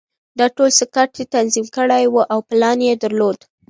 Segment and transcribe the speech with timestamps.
[0.39, 3.39] دا ټول سکاټ تنظیم کړي وو او پلان یې درلود